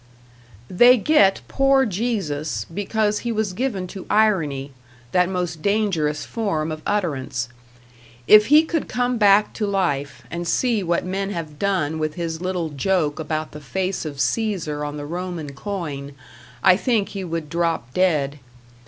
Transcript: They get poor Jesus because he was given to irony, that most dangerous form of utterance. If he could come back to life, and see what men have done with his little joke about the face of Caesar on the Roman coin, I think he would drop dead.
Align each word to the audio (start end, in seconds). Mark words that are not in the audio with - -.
They 0.67 0.97
get 0.97 1.41
poor 1.47 1.85
Jesus 1.85 2.65
because 2.73 3.19
he 3.19 3.31
was 3.31 3.53
given 3.53 3.85
to 3.89 4.07
irony, 4.09 4.71
that 5.11 5.29
most 5.29 5.61
dangerous 5.61 6.25
form 6.25 6.71
of 6.71 6.81
utterance. 6.87 7.49
If 8.27 8.47
he 8.47 8.63
could 8.65 8.87
come 8.87 9.19
back 9.19 9.53
to 9.53 9.67
life, 9.67 10.23
and 10.31 10.47
see 10.47 10.81
what 10.81 11.05
men 11.05 11.29
have 11.29 11.59
done 11.59 11.99
with 11.99 12.15
his 12.15 12.41
little 12.41 12.69
joke 12.69 13.19
about 13.19 13.51
the 13.51 13.61
face 13.61 14.03
of 14.03 14.19
Caesar 14.19 14.83
on 14.83 14.97
the 14.97 15.05
Roman 15.05 15.53
coin, 15.53 16.13
I 16.63 16.77
think 16.77 17.09
he 17.09 17.23
would 17.23 17.47
drop 17.47 17.93
dead. 17.93 18.39